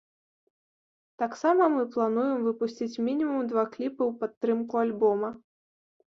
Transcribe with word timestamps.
Таксама 1.21 1.67
мы 1.73 1.83
плануем 1.97 2.39
выпусціць 2.47 3.01
мінімум 3.09 3.43
два 3.53 3.67
кліпы 3.77 4.01
ў 4.09 4.25
падтрымку 4.25 4.73
альбома. 4.87 5.29